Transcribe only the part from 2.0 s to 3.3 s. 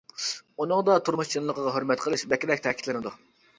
قىلىش بەكرەك تەكىتلىنىدۇ.